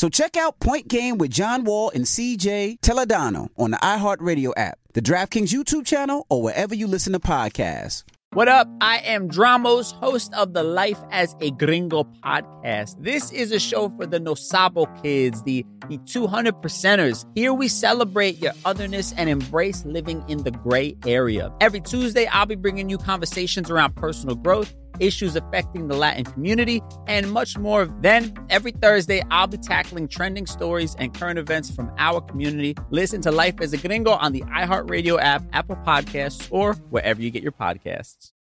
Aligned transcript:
So 0.00 0.08
check 0.08 0.38
out 0.38 0.58
Point 0.60 0.88
Game 0.88 1.18
with 1.18 1.30
John 1.30 1.62
Wall 1.62 1.90
and 1.94 2.06
CJ 2.06 2.80
Toledano 2.80 3.50
on 3.58 3.72
the 3.72 3.76
iHeartRadio 3.76 4.54
app, 4.56 4.78
the 4.94 5.02
DraftKings 5.02 5.52
YouTube 5.52 5.84
channel, 5.84 6.24
or 6.30 6.42
wherever 6.42 6.74
you 6.74 6.86
listen 6.86 7.12
to 7.12 7.20
podcasts. 7.20 8.04
What 8.32 8.48
up? 8.48 8.66
I 8.80 9.00
am 9.00 9.28
Dramos, 9.28 9.92
host 9.92 10.32
of 10.32 10.54
the 10.54 10.62
Life 10.62 10.98
as 11.10 11.36
a 11.42 11.50
Gringo 11.50 12.04
podcast. 12.24 12.96
This 13.04 13.30
is 13.30 13.52
a 13.52 13.58
show 13.58 13.90
for 13.90 14.06
the 14.06 14.18
No 14.18 14.34
Sabo 14.34 14.86
kids, 15.02 15.42
the, 15.42 15.66
the 15.90 15.98
200 16.06 16.54
percenters. 16.62 17.26
Here 17.34 17.52
we 17.52 17.68
celebrate 17.68 18.38
your 18.38 18.52
otherness 18.64 19.12
and 19.18 19.28
embrace 19.28 19.84
living 19.84 20.24
in 20.28 20.44
the 20.44 20.50
gray 20.50 20.96
area. 21.04 21.52
Every 21.60 21.82
Tuesday, 21.82 22.26
I'll 22.28 22.46
be 22.46 22.54
bringing 22.54 22.88
you 22.88 22.96
conversations 22.96 23.68
around 23.68 23.96
personal 23.96 24.36
growth 24.36 24.74
issues 24.98 25.36
affecting 25.36 25.88
the 25.88 25.96
Latin 25.96 26.24
community, 26.24 26.82
and 27.06 27.30
much 27.30 27.56
more. 27.58 27.86
Then, 28.00 28.34
every 28.50 28.72
Thursday, 28.72 29.22
I'll 29.30 29.46
be 29.46 29.58
tackling 29.58 30.08
trending 30.08 30.46
stories 30.46 30.96
and 30.98 31.14
current 31.14 31.38
events 31.38 31.70
from 31.70 31.92
our 31.98 32.20
community. 32.20 32.74
Listen 32.90 33.20
to 33.22 33.30
Life 33.30 33.60
as 33.60 33.72
a 33.72 33.76
Gringo 33.76 34.12
on 34.12 34.32
the 34.32 34.42
iHeartRadio 34.42 35.20
app, 35.20 35.44
Apple 35.52 35.76
Podcasts, 35.76 36.48
or 36.50 36.74
wherever 36.90 37.20
you 37.20 37.30
get 37.30 37.42
your 37.42 37.52
podcasts. 37.52 38.32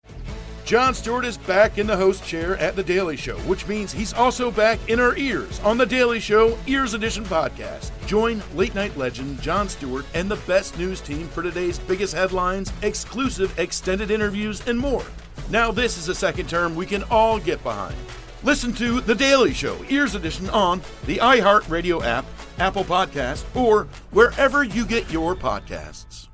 Jon 0.70 0.94
Stewart 0.94 1.26
is 1.26 1.36
back 1.36 1.80
in 1.80 1.88
the 1.88 1.98
host 1.98 2.24
chair 2.24 2.56
at 2.58 2.76
The 2.76 2.84
Daily 2.84 3.18
Show, 3.18 3.38
which 3.40 3.68
means 3.68 3.92
he's 3.92 4.14
also 4.14 4.52
back 4.52 4.78
in 4.88 5.00
our 5.00 5.18
ears 5.18 5.60
on 5.62 5.80
The 5.80 5.86
Daily 5.88 6.20
Show 6.20 6.56
Ears 6.68 6.94
Edition 6.94 7.24
podcast. 7.24 7.90
Join 8.06 8.44
late 8.54 8.76
night 8.76 8.96
legend 8.96 9.42
Jon 9.42 9.68
Stewart 9.68 10.06
and 10.14 10.30
the 10.30 10.36
best 10.36 10.78
news 10.78 11.02
team 11.02 11.28
for 11.30 11.42
today's 11.42 11.80
biggest 11.80 12.14
headlines, 12.14 12.72
exclusive 12.84 13.58
extended 13.58 14.12
interviews, 14.12 14.62
and 14.68 14.78
more. 14.78 15.04
Now, 15.50 15.72
this 15.72 15.98
is 15.98 16.08
a 16.10 16.16
second 16.16 16.48
term 16.48 16.76
we 16.76 16.86
can 16.86 17.04
all 17.04 17.40
get 17.40 17.64
behind. 17.64 17.96
Listen 18.44 18.72
to 18.74 19.02
The 19.02 19.16
Daily 19.16 19.52
Show, 19.52 19.84
Ears 19.90 20.14
Edition, 20.14 20.48
on 20.52 20.82
the 21.08 21.18
iHeartRadio 21.18 22.04
app, 22.06 22.26
Apple 22.60 22.84
Podcast, 22.84 23.44
or 23.56 23.86
wherever 24.12 24.64
you 24.64 24.86
get 24.86 25.12
your 25.12 25.36
podcasts. 25.36 26.28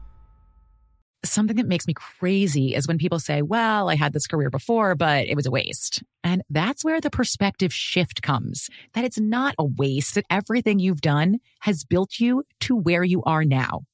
Something 1.23 1.55
that 1.55 1.67
makes 1.67 1.87
me 1.87 1.93
crazy 1.95 2.75
is 2.75 2.87
when 2.87 2.97
people 2.97 3.19
say, 3.19 3.41
Well, 3.41 3.89
I 3.89 3.95
had 3.95 4.11
this 4.13 4.27
career 4.27 4.49
before, 4.49 4.95
but 4.95 5.25
it 5.27 5.35
was 5.35 5.45
a 5.45 5.51
waste. 5.51 6.03
And 6.23 6.43
that's 6.49 6.83
where 6.83 6.99
the 6.99 7.09
perspective 7.09 7.73
shift 7.73 8.21
comes 8.21 8.69
that 8.93 9.05
it's 9.05 9.19
not 9.19 9.55
a 9.57 9.65
waste, 9.65 10.15
that 10.15 10.25
everything 10.29 10.77
you've 10.77 11.01
done 11.01 11.39
has 11.61 11.85
built 11.85 12.19
you 12.19 12.43
to 12.61 12.75
where 12.75 13.03
you 13.03 13.23
are 13.23 13.45
now. 13.45 13.85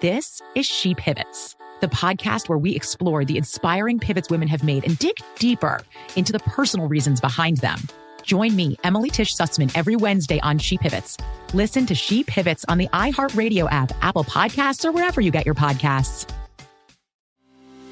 This 0.00 0.40
is 0.56 0.66
She 0.66 0.94
Pivots 0.94 1.53
the 1.80 1.88
podcast 1.88 2.48
where 2.48 2.58
we 2.58 2.74
explore 2.74 3.24
the 3.24 3.36
inspiring 3.36 3.98
pivots 3.98 4.30
women 4.30 4.48
have 4.48 4.62
made 4.62 4.84
and 4.84 4.98
dig 4.98 5.16
deeper 5.38 5.80
into 6.16 6.32
the 6.32 6.38
personal 6.40 6.88
reasons 6.88 7.20
behind 7.20 7.58
them. 7.58 7.78
Join 8.22 8.56
me, 8.56 8.76
Emily 8.84 9.10
Tish 9.10 9.36
Sussman, 9.36 9.70
every 9.74 9.96
Wednesday 9.96 10.40
on 10.40 10.58
She 10.58 10.78
Pivots. 10.78 11.16
Listen 11.52 11.86
to 11.86 11.94
She 11.94 12.24
Pivots 12.24 12.64
on 12.68 12.78
the 12.78 12.88
iHeartRadio 12.88 13.70
app, 13.70 13.92
Apple 14.02 14.24
Podcasts, 14.24 14.84
or 14.84 14.92
wherever 14.92 15.20
you 15.20 15.30
get 15.30 15.44
your 15.46 15.54
podcasts. 15.54 16.30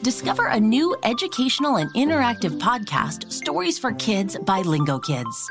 Discover 0.02 0.46
a 0.48 0.58
new 0.58 0.96
educational 1.04 1.76
and 1.76 1.88
interactive 1.94 2.58
podcast, 2.58 3.30
Stories 3.30 3.78
for 3.78 3.92
Kids 3.92 4.36
by 4.36 4.62
Lingo 4.62 4.98
Kids. 4.98 5.50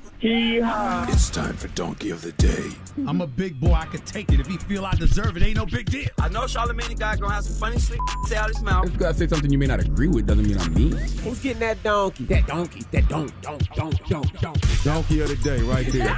It's 0.23 1.31
time 1.31 1.55
for 1.55 1.67
Donkey 1.69 2.11
of 2.11 2.21
the 2.21 2.31
Day. 2.33 2.69
I'm 3.07 3.21
a 3.21 3.27
big 3.27 3.59
boy, 3.59 3.73
I 3.73 3.85
can 3.85 4.01
take 4.01 4.31
it. 4.31 4.39
If 4.39 4.45
he 4.45 4.57
feel 4.57 4.85
I 4.85 4.93
deserve 4.93 5.35
it, 5.35 5.41
ain't 5.41 5.57
no 5.57 5.65
big 5.65 5.89
deal. 5.89 6.09
I 6.19 6.29
know 6.29 6.41
Charlamagne 6.41 6.99
guy 6.99 7.15
gonna 7.15 7.33
have 7.33 7.43
some 7.43 7.55
funny 7.55 7.79
shit 7.79 7.97
say 8.27 8.35
out 8.35 8.49
his 8.49 8.61
mouth. 8.61 8.85
If 8.85 8.93
you 8.93 8.99
gotta 8.99 9.17
say 9.17 9.27
something 9.27 9.51
you 9.51 9.57
may 9.57 9.65
not 9.65 9.79
agree 9.79 10.07
with, 10.07 10.27
doesn't 10.27 10.47
mean 10.47 10.59
I'm 10.59 10.73
mean. 10.75 10.91
Who's 10.91 11.39
getting 11.39 11.61
that 11.61 11.81
donkey? 11.81 12.25
That 12.25 12.45
donkey, 12.45 12.83
that 12.91 13.07
don't, 13.07 13.41
don't, 13.41 13.67
don't, 13.73 14.09
don't, 14.09 14.41
don't. 14.41 14.83
Donkey 14.83 15.21
of 15.21 15.29
the 15.29 15.37
Day, 15.37 15.59
right 15.63 15.87
there. 15.87 16.15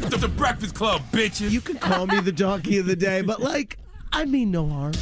the, 0.10 0.18
the 0.18 0.28
Breakfast 0.28 0.74
Club, 0.74 1.00
bitches. 1.10 1.50
You 1.50 1.62
can 1.62 1.78
call 1.78 2.06
me 2.06 2.20
the 2.20 2.32
Donkey 2.32 2.76
of 2.78 2.84
the 2.84 2.96
Day, 2.96 3.22
but 3.22 3.40
like, 3.40 3.78
I 4.12 4.26
mean 4.26 4.50
no 4.50 4.68
harm. 4.68 4.92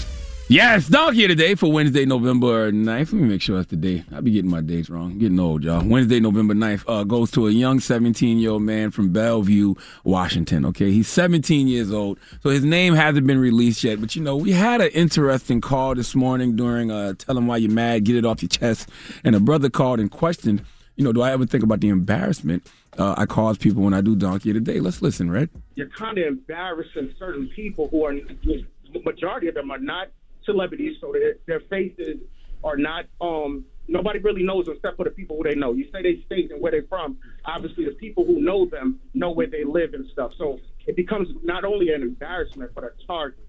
Yes, 0.49 0.87
donkey 0.87 1.25
of 1.25 1.31
the 1.31 1.35
day 1.35 1.57
for 1.57 1.73
Wednesday, 1.73 2.07
November 2.07 2.71
9th. 2.71 2.87
Let 2.87 3.13
me 3.15 3.23
make 3.25 3.43
sure 3.43 3.57
that's 3.57 3.69
the 3.69 3.75
day. 3.75 4.05
I'll 4.15 4.23
be 4.23 4.31
getting 4.31 4.49
my 4.49 4.61
dates 4.61 4.89
wrong. 4.89 5.11
I'm 5.11 5.19
getting 5.19 5.41
old, 5.41 5.65
y'all. 5.65 5.85
Wednesday, 5.85 6.21
November 6.21 6.55
9th 6.55 6.85
uh, 6.87 7.03
goes 7.03 7.33
to 7.33 7.49
a 7.49 7.51
young 7.51 7.81
17 7.81 8.39
year 8.39 8.53
old 8.53 8.63
man 8.63 8.93
from 8.93 9.09
Bellevue, 9.09 9.75
Washington. 10.05 10.65
Okay, 10.67 10.93
he's 10.93 11.09
17 11.09 11.67
years 11.67 11.91
old, 11.91 12.21
so 12.45 12.51
his 12.51 12.65
name 12.65 12.95
hasn't 12.95 13.27
been 13.27 13.41
released 13.41 13.83
yet. 13.83 14.01
But 14.01 14.15
you 14.15 14.23
know, 14.23 14.37
we 14.37 14.53
had 14.53 14.81
an 14.81 14.91
interesting 14.91 15.61
call 15.61 15.97
this 15.97 16.15
morning 16.15 16.55
during 16.55 16.93
uh, 16.93 17.15
Tell 17.15 17.37
Him 17.37 17.49
Why 17.49 17.57
You're 17.57 17.73
Mad, 17.73 18.05
Get 18.05 18.15
It 18.15 18.25
Off 18.25 18.41
Your 18.41 18.49
Chest. 18.49 18.89
And 19.25 19.35
a 19.35 19.41
brother 19.41 19.69
called 19.69 19.99
and 19.99 20.13
questioned, 20.13 20.65
you 20.95 21.03
know, 21.03 21.13
do 21.13 21.23
I 21.23 21.33
ever 21.33 21.45
think 21.45 21.65
about 21.65 21.81
the 21.81 21.89
embarrassment 21.89 22.71
uh, 22.99 23.17
I 23.19 23.27
cause 23.27 23.59
people 23.59 23.83
when 23.83 23.95
I 23.95 24.01
do 24.01 24.15
Donkey 24.15 24.53
today? 24.53 24.79
Let's 24.79 25.03
listen, 25.03 25.29
Red. 25.29 25.51
You're 25.75 25.89
kind 25.89 26.19
of 26.19 26.25
embarrassing 26.25 27.15
certain 27.19 27.49
people 27.49 27.89
who 27.89 28.05
are, 28.05 28.15
the 28.15 28.65
majority 29.05 29.49
of 29.49 29.57
them 29.57 29.73
are 29.73 29.79
not 29.79 30.11
celebrities, 30.47 30.97
so 31.01 31.13
their, 31.13 31.35
their 31.47 31.61
faces 31.69 32.19
are 32.65 32.77
not. 32.77 33.05
Um, 33.21 33.65
nobody 33.89 34.19
really 34.21 34.43
knows 34.43 34.67
them 34.67 34.77
except 34.77 34.97
for 34.97 35.05
the 35.05 35.11
people 35.11 35.37
who 35.37 35.45
they 35.45 35.55
know. 35.55 35.73
You 35.73 35.89
say 35.93 36.03
they 36.03 36.23
state 36.25 36.51
and 36.51 36.61
where 36.61 36.73
they're 36.73 36.85
from. 36.89 37.19
Obviously, 37.45 37.85
the 37.85 37.93
people 37.93 38.25
who 38.25 38.41
know 38.41 38.67
them 38.67 39.01
know 39.15 39.31
where 39.31 39.47
they 39.47 39.65
live 39.65 39.95
and 39.95 40.09
stuff. 40.11 40.33
So 40.39 40.59
it 40.87 40.97
becomes 40.97 41.29
not 41.43 41.65
only 41.65 41.93
an 41.93 42.03
embarrassment 42.03 42.73
but 42.75 42.85
a 42.85 42.91
target. 43.07 43.47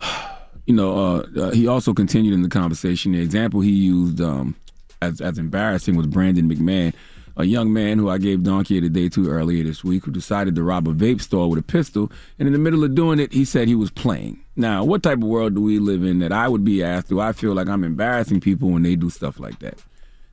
You 0.64 0.74
know, 0.74 0.96
uh, 0.96 1.26
uh, 1.36 1.50
he 1.50 1.66
also 1.66 1.92
continued 1.92 2.34
in 2.34 2.42
the 2.42 2.48
conversation. 2.48 3.10
The 3.10 3.20
example 3.20 3.62
he 3.62 3.72
used 3.72 4.20
um, 4.20 4.54
as 5.00 5.20
as 5.20 5.36
embarrassing 5.36 5.96
was 5.96 6.06
Brandon 6.06 6.48
McMahon 6.48 6.94
a 7.36 7.44
young 7.44 7.72
man 7.72 7.98
who 7.98 8.08
I 8.08 8.18
gave 8.18 8.42
Donkey 8.42 8.80
the 8.80 8.88
Day 8.88 9.08
to 9.10 9.28
earlier 9.28 9.64
this 9.64 9.82
week 9.82 10.04
who 10.04 10.10
decided 10.10 10.54
to 10.54 10.62
rob 10.62 10.88
a 10.88 10.92
vape 10.92 11.20
store 11.20 11.48
with 11.48 11.58
a 11.58 11.62
pistol. 11.62 12.10
And 12.38 12.46
in 12.46 12.52
the 12.52 12.58
middle 12.58 12.84
of 12.84 12.94
doing 12.94 13.18
it, 13.18 13.32
he 13.32 13.44
said 13.44 13.68
he 13.68 13.74
was 13.74 13.90
playing. 13.90 14.44
Now, 14.56 14.84
what 14.84 15.02
type 15.02 15.18
of 15.18 15.24
world 15.24 15.54
do 15.54 15.60
we 15.62 15.78
live 15.78 16.04
in 16.04 16.18
that 16.18 16.32
I 16.32 16.48
would 16.48 16.64
be 16.64 16.82
asked, 16.82 17.08
do 17.08 17.20
I 17.20 17.32
feel 17.32 17.54
like 17.54 17.68
I'm 17.68 17.84
embarrassing 17.84 18.40
people 18.40 18.70
when 18.70 18.82
they 18.82 18.96
do 18.96 19.10
stuff 19.10 19.40
like 19.40 19.58
that? 19.60 19.78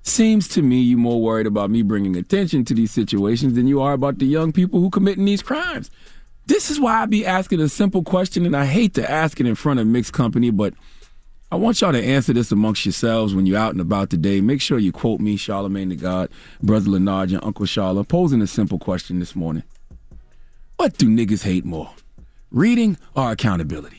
Seems 0.01 0.47
to 0.49 0.61
me 0.61 0.79
you're 0.79 0.97
more 0.97 1.21
worried 1.21 1.47
about 1.47 1.69
me 1.69 1.81
bringing 1.81 2.15
attention 2.15 2.65
to 2.65 2.73
these 2.73 2.91
situations 2.91 3.53
than 3.53 3.67
you 3.67 3.81
are 3.81 3.93
about 3.93 4.17
the 4.17 4.25
young 4.25 4.51
people 4.51 4.79
who 4.79 4.89
committing 4.89 5.25
these 5.25 5.41
crimes. 5.41 5.91
This 6.47 6.71
is 6.71 6.79
why 6.79 7.03
I 7.03 7.05
be 7.05 7.25
asking 7.25 7.59
a 7.59 7.69
simple 7.69 8.03
question, 8.03 8.45
and 8.45 8.57
I 8.57 8.65
hate 8.65 8.95
to 8.95 9.09
ask 9.09 9.39
it 9.39 9.45
in 9.45 9.55
front 9.55 9.79
of 9.79 9.87
mixed 9.87 10.13
company, 10.13 10.49
but 10.49 10.73
I 11.51 11.55
want 11.55 11.81
y'all 11.81 11.91
to 11.91 12.03
answer 12.03 12.31
this 12.31 12.51
amongst 12.51 12.85
yourselves 12.85 13.33
when 13.33 13.47
you're 13.47 13.57
out 13.57 13.71
and 13.71 13.81
about 13.81 14.11
today. 14.11 14.39
Make 14.39 14.61
sure 14.61 14.77
you 14.77 14.91
quote 14.91 15.19
me, 15.19 15.35
Charlamagne 15.35 15.89
the 15.89 15.95
God, 15.95 16.29
Brother 16.61 16.91
Lenard, 16.91 17.31
and 17.31 17.43
Uncle 17.43 17.65
Charla, 17.65 18.07
posing 18.07 18.39
a 18.43 18.47
simple 18.47 18.77
question 18.77 19.17
this 19.17 19.35
morning. 19.35 19.63
What 20.75 20.97
do 20.97 21.07
niggas 21.07 21.43
hate 21.43 21.65
more? 21.65 21.89
Reading 22.51 22.97
or 23.15 23.31
accountability? 23.31 23.98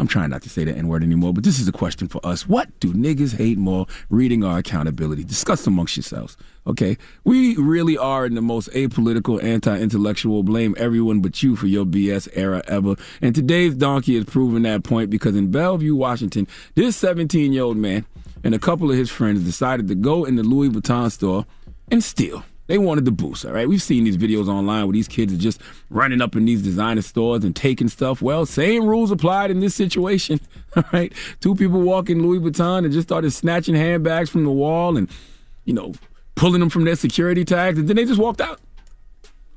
I'm 0.00 0.08
trying 0.08 0.30
not 0.30 0.40
to 0.42 0.48
say 0.48 0.64
the 0.64 0.72
N 0.72 0.88
word 0.88 1.02
anymore, 1.02 1.34
but 1.34 1.44
this 1.44 1.60
is 1.60 1.68
a 1.68 1.72
question 1.72 2.08
for 2.08 2.24
us. 2.24 2.48
What 2.48 2.80
do 2.80 2.94
niggas 2.94 3.36
hate 3.36 3.58
more, 3.58 3.86
reading 4.08 4.42
our 4.42 4.58
accountability? 4.58 5.24
Discuss 5.24 5.66
amongst 5.66 5.96
yourselves. 5.96 6.38
Okay. 6.66 6.96
We 7.24 7.54
really 7.56 7.98
are 7.98 8.24
in 8.24 8.34
the 8.34 8.40
most 8.40 8.70
apolitical, 8.70 9.42
anti 9.42 9.78
intellectual, 9.78 10.42
blame 10.42 10.74
everyone 10.78 11.20
but 11.20 11.42
you 11.42 11.54
for 11.54 11.66
your 11.66 11.84
BS 11.84 12.28
era 12.32 12.62
ever. 12.66 12.96
And 13.20 13.34
today's 13.34 13.74
donkey 13.74 14.16
has 14.16 14.24
proven 14.24 14.62
that 14.62 14.84
point 14.84 15.10
because 15.10 15.36
in 15.36 15.50
Bellevue, 15.50 15.94
Washington, 15.94 16.48
this 16.74 16.96
17 16.96 17.52
year 17.52 17.64
old 17.64 17.76
man 17.76 18.06
and 18.42 18.54
a 18.54 18.58
couple 18.58 18.90
of 18.90 18.96
his 18.96 19.10
friends 19.10 19.44
decided 19.44 19.86
to 19.88 19.94
go 19.94 20.24
in 20.24 20.36
the 20.36 20.42
Louis 20.42 20.70
Vuitton 20.70 21.12
store 21.12 21.44
and 21.90 22.02
steal. 22.02 22.42
They 22.70 22.78
wanted 22.78 23.04
the 23.04 23.10
boost, 23.10 23.44
all 23.44 23.50
right? 23.50 23.68
We've 23.68 23.82
seen 23.82 24.04
these 24.04 24.16
videos 24.16 24.46
online 24.46 24.86
where 24.86 24.92
these 24.92 25.08
kids 25.08 25.34
are 25.34 25.36
just 25.36 25.60
running 25.88 26.22
up 26.22 26.36
in 26.36 26.44
these 26.44 26.62
designer 26.62 27.02
stores 27.02 27.42
and 27.42 27.56
taking 27.56 27.88
stuff. 27.88 28.22
Well, 28.22 28.46
same 28.46 28.84
rules 28.84 29.10
applied 29.10 29.50
in 29.50 29.58
this 29.58 29.74
situation, 29.74 30.38
all 30.76 30.84
right? 30.92 31.12
Two 31.40 31.56
people 31.56 31.80
walking 31.80 32.18
in 32.18 32.22
Louis 32.24 32.38
Vuitton 32.38 32.84
and 32.84 32.92
just 32.92 33.08
started 33.08 33.32
snatching 33.32 33.74
handbags 33.74 34.30
from 34.30 34.44
the 34.44 34.52
wall 34.52 34.96
and, 34.96 35.10
you 35.64 35.72
know, 35.72 35.94
pulling 36.36 36.60
them 36.60 36.70
from 36.70 36.84
their 36.84 36.94
security 36.94 37.44
tags, 37.44 37.76
and 37.76 37.88
then 37.88 37.96
they 37.96 38.04
just 38.04 38.20
walked 38.20 38.40
out. 38.40 38.60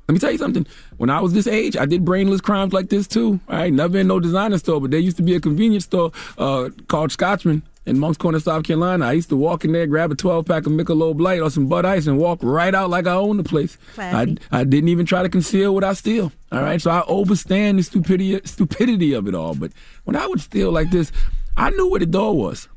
Let 0.08 0.14
me 0.14 0.18
tell 0.18 0.32
you 0.32 0.38
something. 0.38 0.66
When 0.96 1.08
I 1.08 1.20
was 1.20 1.34
this 1.34 1.46
age, 1.46 1.76
I 1.76 1.86
did 1.86 2.04
brainless 2.04 2.40
crimes 2.40 2.72
like 2.72 2.88
this 2.88 3.06
too. 3.06 3.38
All 3.48 3.56
right, 3.56 3.72
never 3.72 3.96
in 3.96 4.08
no 4.08 4.18
designer 4.18 4.58
store, 4.58 4.80
but 4.80 4.90
there 4.90 4.98
used 4.98 5.18
to 5.18 5.22
be 5.22 5.36
a 5.36 5.40
convenience 5.40 5.84
store 5.84 6.10
uh, 6.36 6.70
called 6.88 7.12
Scotchman 7.12 7.62
in 7.86 7.98
Moncks 7.98 8.16
Corner, 8.16 8.40
South 8.40 8.64
Carolina. 8.64 9.06
I 9.06 9.12
used 9.12 9.28
to 9.28 9.36
walk 9.36 9.64
in 9.64 9.72
there, 9.72 9.86
grab 9.86 10.10
a 10.10 10.14
12 10.14 10.46
pack 10.46 10.66
of 10.66 10.72
Michelob 10.72 11.20
Light 11.20 11.40
or 11.40 11.50
some 11.50 11.66
Bud 11.66 11.84
Ice, 11.84 12.06
and 12.06 12.18
walk 12.18 12.38
right 12.42 12.74
out 12.74 12.90
like 12.90 13.06
I 13.06 13.14
owned 13.14 13.38
the 13.38 13.44
place. 13.44 13.76
I, 14.52 14.60
I 14.60 14.64
didn't 14.64 14.88
even 14.88 15.06
try 15.06 15.22
to 15.22 15.28
conceal 15.28 15.74
what 15.74 15.84
I 15.84 15.92
steal. 15.92 16.32
All 16.52 16.62
right, 16.62 16.80
so 16.80 16.90
I 16.90 17.02
overstand 17.02 17.78
the 17.78 17.82
stupidity 17.82 18.40
stupidity 18.44 19.12
of 19.12 19.28
it 19.28 19.34
all. 19.34 19.54
But 19.54 19.72
when 20.04 20.16
I 20.16 20.26
would 20.26 20.40
steal 20.40 20.70
like 20.70 20.90
this, 20.90 21.12
I 21.56 21.70
knew 21.70 21.90
where 21.90 22.00
the 22.00 22.06
door 22.06 22.36
was. 22.36 22.68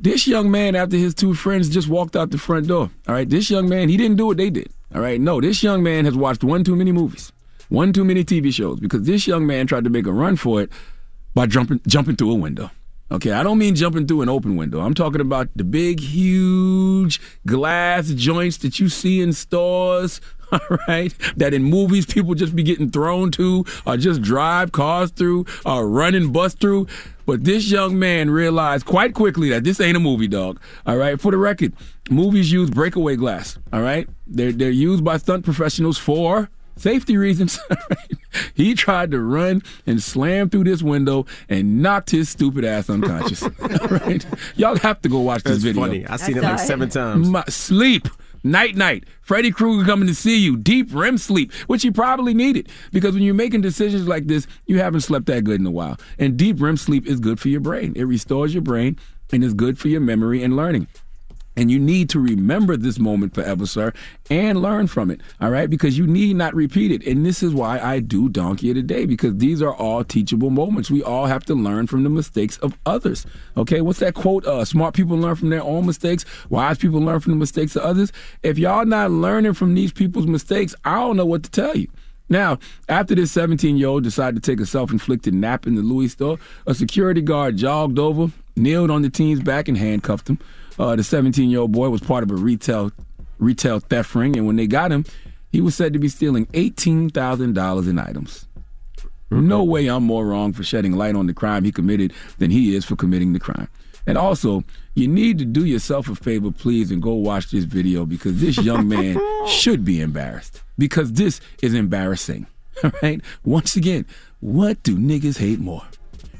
This 0.00 0.26
young 0.26 0.50
man, 0.50 0.74
after 0.74 0.96
his 0.96 1.14
two 1.14 1.34
friends 1.34 1.68
just 1.68 1.88
walked 1.88 2.16
out 2.16 2.30
the 2.30 2.38
front 2.38 2.66
door. 2.66 2.90
All 3.08 3.14
right, 3.14 3.28
this 3.28 3.48
young 3.50 3.68
man, 3.68 3.88
he 3.88 3.96
didn't 3.96 4.16
do 4.16 4.26
what 4.26 4.36
they 4.36 4.50
did. 4.50 4.70
All 4.94 5.00
right, 5.00 5.20
no, 5.20 5.40
this 5.40 5.62
young 5.62 5.82
man 5.82 6.04
has 6.04 6.14
watched 6.14 6.44
one 6.44 6.64
too 6.64 6.76
many 6.76 6.92
movies, 6.92 7.32
one 7.68 7.92
too 7.92 8.04
many 8.04 8.24
TV 8.24 8.52
shows, 8.52 8.80
because 8.80 9.02
this 9.02 9.26
young 9.26 9.46
man 9.46 9.66
tried 9.66 9.84
to 9.84 9.90
make 9.90 10.06
a 10.06 10.12
run 10.12 10.36
for 10.36 10.60
it 10.62 10.70
by 11.34 11.46
jumping 11.46 11.80
jumping 11.86 12.16
through 12.16 12.32
a 12.32 12.34
window. 12.34 12.70
Okay, 13.14 13.30
I 13.30 13.44
don't 13.44 13.58
mean 13.58 13.76
jumping 13.76 14.08
through 14.08 14.22
an 14.22 14.28
open 14.28 14.56
window. 14.56 14.80
I'm 14.80 14.92
talking 14.92 15.20
about 15.20 15.48
the 15.54 15.62
big, 15.62 16.00
huge 16.00 17.20
glass 17.46 18.08
joints 18.08 18.56
that 18.56 18.80
you 18.80 18.88
see 18.88 19.20
in 19.20 19.32
stores, 19.32 20.20
all 20.52 20.78
right? 20.88 21.14
That 21.36 21.54
in 21.54 21.62
movies 21.62 22.06
people 22.06 22.34
just 22.34 22.56
be 22.56 22.64
getting 22.64 22.90
thrown 22.90 23.30
to 23.32 23.64
or 23.86 23.96
just 23.96 24.20
drive 24.20 24.72
cars 24.72 25.12
through 25.12 25.46
or 25.64 25.88
run 25.88 26.16
and 26.16 26.32
bust 26.32 26.58
through. 26.58 26.88
But 27.24 27.44
this 27.44 27.70
young 27.70 28.00
man 28.00 28.30
realized 28.30 28.84
quite 28.84 29.14
quickly 29.14 29.48
that 29.50 29.62
this 29.62 29.78
ain't 29.80 29.96
a 29.96 30.00
movie, 30.00 30.26
dog. 30.26 30.58
All 30.84 30.96
right, 30.96 31.20
for 31.20 31.30
the 31.30 31.38
record, 31.38 31.72
movies 32.10 32.50
use 32.50 32.68
breakaway 32.68 33.14
glass. 33.14 33.56
All 33.72 33.82
right, 33.82 34.08
they're 34.26 34.50
they're 34.50 34.70
used 34.70 35.04
by 35.04 35.18
stunt 35.18 35.44
professionals 35.44 35.98
for 35.98 36.50
safety 36.74 37.16
reasons. 37.16 37.60
he 38.54 38.74
tried 38.74 39.10
to 39.12 39.20
run 39.20 39.62
and 39.86 40.02
slam 40.02 40.50
through 40.50 40.64
this 40.64 40.82
window 40.82 41.26
and 41.48 41.82
knocked 41.82 42.10
his 42.10 42.28
stupid 42.28 42.64
ass 42.64 42.90
unconscious. 42.90 43.42
right? 43.90 44.24
Y'all 44.56 44.76
have 44.76 45.00
to 45.02 45.08
go 45.08 45.20
watch 45.20 45.42
this 45.42 45.62
That's 45.62 45.64
video. 45.64 45.82
funny. 45.82 46.06
I've 46.06 46.20
seen 46.20 46.36
it 46.36 46.42
like 46.42 46.58
seven 46.58 46.88
times. 46.88 47.28
My, 47.28 47.44
sleep. 47.48 48.08
Night, 48.46 48.76
night. 48.76 49.04
Freddy 49.22 49.50
Krueger 49.50 49.86
coming 49.86 50.06
to 50.06 50.14
see 50.14 50.36
you. 50.36 50.58
Deep 50.58 50.88
REM 50.92 51.16
sleep, 51.16 51.50
which 51.66 51.82
you 51.82 51.90
probably 51.92 52.34
needed. 52.34 52.68
Because 52.92 53.14
when 53.14 53.22
you're 53.22 53.32
making 53.32 53.62
decisions 53.62 54.06
like 54.06 54.26
this, 54.26 54.46
you 54.66 54.80
haven't 54.80 55.00
slept 55.00 55.24
that 55.26 55.44
good 55.44 55.60
in 55.60 55.66
a 55.66 55.70
while. 55.70 55.98
And 56.18 56.36
deep 56.36 56.60
REM 56.60 56.76
sleep 56.76 57.06
is 57.06 57.20
good 57.20 57.40
for 57.40 57.48
your 57.48 57.62
brain. 57.62 57.94
It 57.96 58.04
restores 58.04 58.52
your 58.52 58.60
brain 58.62 58.98
and 59.32 59.42
is 59.42 59.54
good 59.54 59.78
for 59.78 59.88
your 59.88 60.02
memory 60.02 60.42
and 60.42 60.56
learning. 60.56 60.88
And 61.56 61.70
you 61.70 61.78
need 61.78 62.10
to 62.10 62.20
remember 62.20 62.76
this 62.76 62.98
moment 62.98 63.34
forever, 63.34 63.66
sir, 63.66 63.92
and 64.28 64.60
learn 64.60 64.86
from 64.86 65.10
it. 65.10 65.20
All 65.40 65.50
right? 65.50 65.70
Because 65.70 65.96
you 65.96 66.06
need 66.06 66.36
not 66.36 66.54
repeat 66.54 66.90
it. 66.90 67.06
And 67.06 67.24
this 67.24 67.42
is 67.42 67.54
why 67.54 67.78
I 67.78 68.00
do 68.00 68.28
Donkey 68.28 68.70
of 68.70 68.76
the 68.76 68.82
Day, 68.82 69.06
because 69.06 69.36
these 69.36 69.62
are 69.62 69.74
all 69.74 70.02
teachable 70.02 70.50
moments. 70.50 70.90
We 70.90 71.02
all 71.02 71.26
have 71.26 71.44
to 71.46 71.54
learn 71.54 71.86
from 71.86 72.02
the 72.02 72.10
mistakes 72.10 72.58
of 72.58 72.76
others. 72.86 73.24
Okay? 73.56 73.80
What's 73.80 74.00
that 74.00 74.14
quote? 74.14 74.44
Uh, 74.46 74.64
smart 74.64 74.94
people 74.94 75.16
learn 75.16 75.36
from 75.36 75.50
their 75.50 75.62
own 75.62 75.86
mistakes, 75.86 76.24
wise 76.50 76.78
people 76.78 77.00
learn 77.00 77.20
from 77.20 77.32
the 77.32 77.38
mistakes 77.38 77.76
of 77.76 77.82
others. 77.82 78.12
If 78.42 78.58
y'all 78.58 78.84
not 78.84 79.10
learning 79.10 79.54
from 79.54 79.74
these 79.74 79.92
people's 79.92 80.26
mistakes, 80.26 80.74
I 80.84 80.96
don't 80.96 81.16
know 81.16 81.26
what 81.26 81.44
to 81.44 81.50
tell 81.50 81.76
you. 81.76 81.88
Now, 82.28 82.58
after 82.88 83.14
this 83.14 83.32
17 83.32 83.76
year 83.76 83.88
old 83.88 84.02
decided 84.02 84.42
to 84.42 84.50
take 84.50 84.60
a 84.60 84.66
self 84.66 84.90
inflicted 84.90 85.34
nap 85.34 85.66
in 85.66 85.74
the 85.74 85.82
Louis 85.82 86.08
store, 86.08 86.38
a 86.66 86.74
security 86.74 87.20
guard 87.20 87.56
jogged 87.56 87.98
over, 87.98 88.32
kneeled 88.56 88.90
on 88.90 89.02
the 89.02 89.10
teen's 89.10 89.40
back, 89.40 89.68
and 89.68 89.76
handcuffed 89.76 90.28
him. 90.28 90.38
Uh, 90.78 90.96
the 90.96 91.04
17 91.04 91.50
year 91.50 91.60
old 91.60 91.72
boy 91.72 91.88
was 91.88 92.00
part 92.00 92.22
of 92.22 92.30
a 92.30 92.34
retail 92.34 92.92
retail 93.38 93.80
theft 93.80 94.14
ring, 94.14 94.36
and 94.36 94.46
when 94.46 94.56
they 94.56 94.66
got 94.66 94.92
him, 94.92 95.04
he 95.52 95.60
was 95.60 95.74
said 95.74 95.92
to 95.92 95.98
be 95.98 96.08
stealing 96.08 96.46
$18,000 96.46 97.88
in 97.88 97.98
items. 97.98 98.46
No 99.30 99.64
way 99.64 99.88
I'm 99.88 100.04
more 100.04 100.26
wrong 100.26 100.52
for 100.52 100.62
shedding 100.62 100.92
light 100.92 101.16
on 101.16 101.26
the 101.26 101.34
crime 101.34 101.64
he 101.64 101.72
committed 101.72 102.12
than 102.38 102.50
he 102.50 102.74
is 102.74 102.84
for 102.84 102.96
committing 102.96 103.32
the 103.32 103.40
crime. 103.40 103.68
And 104.06 104.18
also, 104.18 104.62
you 104.94 105.08
need 105.08 105.38
to 105.38 105.44
do 105.44 105.64
yourself 105.64 106.08
a 106.08 106.14
favor, 106.14 106.50
please, 106.50 106.90
and 106.90 107.02
go 107.02 107.14
watch 107.14 107.50
this 107.50 107.64
video 107.64 108.04
because 108.04 108.40
this 108.40 108.58
young 108.58 108.88
man 108.88 109.18
should 109.46 109.84
be 109.84 110.00
embarrassed 110.00 110.62
because 110.78 111.12
this 111.12 111.40
is 111.62 111.74
embarrassing. 111.74 112.46
All 112.82 112.92
right? 113.02 113.20
Once 113.44 113.76
again, 113.76 114.06
what 114.40 114.82
do 114.82 114.96
niggas 114.96 115.38
hate 115.38 115.58
more? 115.58 115.82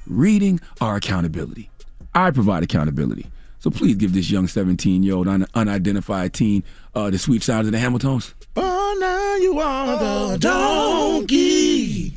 Reading 0.07 0.61
or 0.81 0.97
accountability? 0.97 1.71
I 2.15 2.31
provide 2.31 2.63
accountability. 2.63 3.27
So 3.65 3.71
please 3.71 3.97
give 3.97 4.13
this 4.13 4.31
young 4.31 4.47
17 4.47 5.03
year 5.03 5.15
old 5.15 5.27
un- 5.27 5.47
unidentified 5.55 6.35
teen 6.35 6.63
uh, 6.95 7.09
the 7.09 7.19
sweet 7.19 7.43
sounds 7.43 7.67
of 7.67 7.73
the 7.73 7.79
Hamiltones. 7.79 8.35
Oh, 8.57 8.97
now 9.01 9.37
you 9.37 9.59
are 9.59 9.99
the 9.99 10.37
donkey 10.39 12.09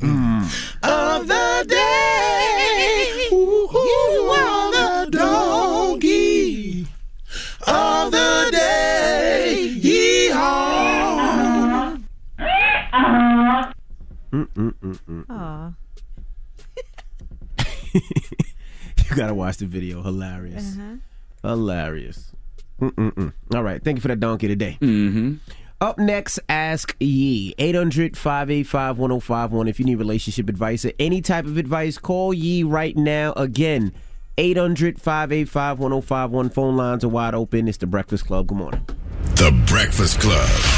of 0.82 1.26
the 1.26 1.64
day. 1.66 3.28
Ooh, 3.32 3.66
you 3.72 4.30
are 4.30 4.72
the 4.72 5.08
donkey 5.10 6.86
of 7.66 8.10
the 8.10 8.48
day. 8.52 9.74
Yeehaw. 9.80 11.98
Mm-mm-mm-mm. 14.34 15.74
You 19.10 19.16
gotta 19.16 19.32
watch 19.32 19.56
the 19.56 19.64
video. 19.64 20.02
Hilarious. 20.02 20.76
Uh-huh. 20.76 20.96
Hilarious. 21.42 22.32
Mm-mm-mm. 22.80 23.32
All 23.54 23.62
right. 23.62 23.82
Thank 23.82 23.96
you 23.96 24.02
for 24.02 24.08
that 24.08 24.20
donkey 24.20 24.48
today. 24.48 24.78
Mm-hmm. 24.80 25.34
Up 25.80 25.98
next, 25.98 26.40
Ask 26.48 26.96
Yee. 26.98 27.54
800 27.58 28.16
585 28.16 28.98
1051. 28.98 29.68
If 29.68 29.78
you 29.78 29.84
need 29.84 29.96
relationship 29.96 30.48
advice 30.48 30.84
or 30.84 30.92
any 30.98 31.20
type 31.20 31.44
of 31.46 31.56
advice, 31.56 31.98
call 31.98 32.34
Yee 32.34 32.64
right 32.64 32.96
now. 32.96 33.32
Again, 33.34 33.92
800 34.38 35.00
585 35.00 35.78
1051. 35.78 36.50
Phone 36.50 36.76
lines 36.76 37.04
are 37.04 37.08
wide 37.08 37.34
open. 37.34 37.68
It's 37.68 37.78
the 37.78 37.86
Breakfast 37.86 38.26
Club. 38.26 38.48
Good 38.48 38.58
morning. 38.58 38.84
The 39.36 39.52
Breakfast 39.66 40.20
Club. 40.20 40.77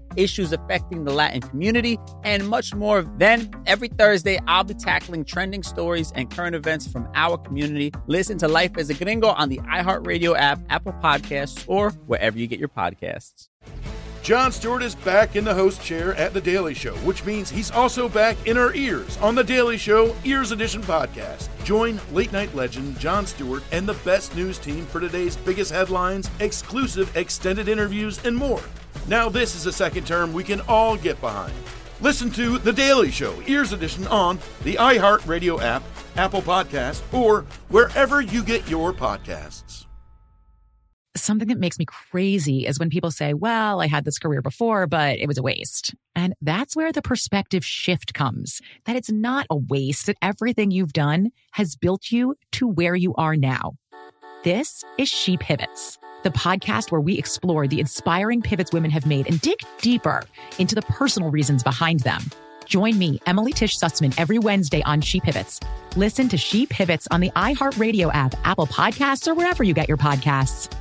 issues 0.15 0.51
affecting 0.51 1.03
the 1.03 1.13
Latin 1.13 1.41
community, 1.41 1.97
and 2.23 2.47
much 2.47 2.73
more. 2.73 3.03
Then, 3.17 3.51
every 3.65 3.87
Thursday, 3.87 4.39
I'll 4.47 4.63
be 4.63 4.73
tackling 4.73 5.25
trending 5.25 5.63
stories 5.63 6.11
and 6.15 6.29
current 6.29 6.55
events 6.55 6.87
from 6.87 7.07
our 7.15 7.37
community. 7.37 7.91
Listen 8.07 8.37
to 8.39 8.47
Life 8.47 8.77
as 8.77 8.89
a 8.89 8.93
Gringo 8.93 9.29
on 9.29 9.49
the 9.49 9.57
iHeartRadio 9.59 10.37
app, 10.37 10.59
Apple 10.69 10.93
Podcasts, 10.93 11.63
or 11.67 11.91
wherever 12.07 12.37
you 12.37 12.47
get 12.47 12.59
your 12.59 12.69
podcasts. 12.69 13.49
Jon 14.23 14.51
Stewart 14.51 14.83
is 14.83 14.93
back 14.93 15.35
in 15.35 15.43
the 15.43 15.53
host 15.53 15.81
chair 15.81 16.13
at 16.13 16.31
The 16.31 16.41
Daily 16.41 16.75
Show, 16.75 16.93
which 16.97 17.25
means 17.25 17.49
he's 17.49 17.71
also 17.71 18.07
back 18.07 18.37
in 18.45 18.55
our 18.55 18.71
ears 18.75 19.17
on 19.17 19.33
The 19.33 19.43
Daily 19.43 19.79
Show 19.79 20.15
Ears 20.23 20.51
Edition 20.51 20.83
podcast. 20.83 21.49
Join 21.63 21.99
late 22.13 22.31
night 22.31 22.53
legend 22.53 22.99
Jon 22.99 23.25
Stewart 23.25 23.63
and 23.71 23.89
the 23.89 23.95
best 24.05 24.35
news 24.35 24.59
team 24.59 24.85
for 24.85 24.99
today's 24.99 25.37
biggest 25.37 25.71
headlines, 25.71 26.29
exclusive 26.39 27.17
extended 27.17 27.67
interviews, 27.67 28.23
and 28.23 28.35
more. 28.37 28.61
Now, 29.07 29.29
this 29.29 29.55
is 29.55 29.65
a 29.65 29.73
second 29.73 30.07
term 30.07 30.33
we 30.33 30.43
can 30.43 30.61
all 30.61 30.97
get 30.97 31.19
behind. 31.21 31.53
Listen 32.01 32.31
to 32.31 32.57
The 32.57 32.73
Daily 32.73 33.11
Show 33.11 33.39
Ears 33.45 33.73
Edition 33.73 34.07
on 34.07 34.39
the 34.63 34.75
iHeartRadio 34.75 35.61
app, 35.61 35.83
Apple 36.17 36.41
Podcasts, 36.41 37.01
or 37.13 37.41
wherever 37.69 38.21
you 38.21 38.43
get 38.43 38.67
your 38.67 38.91
podcasts. 38.91 39.85
Something 41.15 41.49
that 41.49 41.59
makes 41.59 41.77
me 41.77 41.85
crazy 41.85 42.65
is 42.65 42.79
when 42.79 42.89
people 42.89 43.11
say, 43.11 43.33
well, 43.33 43.81
I 43.81 43.87
had 43.87 44.05
this 44.05 44.17
career 44.17 44.41
before, 44.41 44.87
but 44.87 45.19
it 45.19 45.27
was 45.27 45.37
a 45.37 45.43
waste. 45.43 45.93
And 46.15 46.33
that's 46.41 46.73
where 46.75 46.93
the 46.93 47.01
perspective 47.01 47.65
shift 47.65 48.13
comes 48.13 48.61
that 48.85 48.95
it's 48.95 49.11
not 49.11 49.45
a 49.49 49.57
waste, 49.57 50.05
that 50.05 50.17
everything 50.21 50.71
you've 50.71 50.93
done 50.93 51.31
has 51.51 51.75
built 51.75 52.11
you 52.11 52.35
to 52.53 52.67
where 52.67 52.95
you 52.95 53.13
are 53.15 53.35
now. 53.35 53.73
This 54.43 54.83
is 54.97 55.09
She 55.09 55.37
Pivots, 55.37 55.99
the 56.23 56.29
podcast 56.31 56.91
where 56.91 57.01
we 57.01 57.17
explore 57.17 57.67
the 57.67 57.79
inspiring 57.79 58.41
pivots 58.41 58.71
women 58.71 58.91
have 58.91 59.05
made 59.05 59.27
and 59.27 59.39
dig 59.41 59.59
deeper 59.79 60.23
into 60.59 60.75
the 60.75 60.81
personal 60.83 61.31
reasons 61.31 61.63
behind 61.63 62.01
them. 62.01 62.21
Join 62.65 62.97
me, 62.97 63.19
Emily 63.25 63.51
Tish 63.51 63.77
Sussman, 63.77 64.13
every 64.17 64.39
Wednesday 64.39 64.81
on 64.83 65.01
She 65.01 65.19
Pivots. 65.19 65.59
Listen 65.95 66.29
to 66.29 66.37
She 66.37 66.65
Pivots 66.65 67.07
on 67.11 67.19
the 67.19 67.29
iHeartRadio 67.31 68.13
app, 68.13 68.33
Apple 68.45 68.67
Podcasts, 68.67 69.27
or 69.27 69.33
wherever 69.33 69.63
you 69.63 69.73
get 69.73 69.87
your 69.87 69.97
podcasts. 69.97 70.71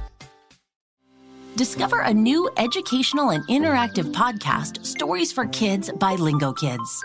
Discover 1.56 2.02
a 2.02 2.14
new 2.14 2.48
educational 2.56 3.30
and 3.30 3.46
interactive 3.48 4.12
podcast, 4.12 4.86
Stories 4.86 5.32
for 5.32 5.46
Kids 5.46 5.90
by 5.90 6.14
Lingo 6.14 6.52
Kids. 6.52 7.04